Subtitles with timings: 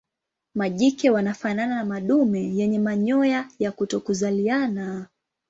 [0.55, 5.07] Majike wanafanana na madume yenye manyoya ya kutokuzaliana.